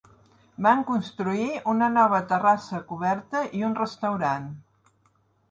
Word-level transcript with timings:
Van 0.67 0.79
construir 0.91 1.49
una 1.73 1.89
nova 1.97 2.21
terrassa 2.33 2.81
coberta 2.93 3.43
i 3.61 3.63
un 3.71 3.79
restaurant. 3.83 4.51